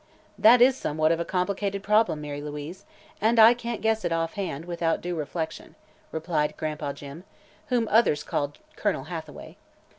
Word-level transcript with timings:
"That 0.35 0.63
is 0.63 0.75
somewhat 0.75 1.11
of 1.11 1.19
a 1.19 1.25
complicated 1.25 1.83
problem, 1.83 2.21
Mary 2.21 2.41
Louise, 2.41 2.85
and 3.21 3.37
I 3.37 3.53
can't 3.53 3.83
guess 3.83 4.03
it 4.03 4.11
offhand, 4.11 4.65
without 4.65 4.99
due 4.99 5.15
reflection," 5.15 5.75
replied 6.11 6.57
"Gran'pa 6.57 6.91
Jim," 6.93 7.23
whom 7.67 7.87
others 7.91 8.23
called 8.23 8.57
Colonel 8.75 9.03
Hathaway. 9.03 9.57